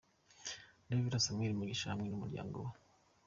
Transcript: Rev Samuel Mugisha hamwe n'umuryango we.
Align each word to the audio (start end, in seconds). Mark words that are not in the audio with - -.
Rev 0.97 1.07
Samuel 1.25 1.53
Mugisha 1.57 1.89
hamwe 1.91 2.07
n'umuryango 2.07 2.57
we. 2.65 2.71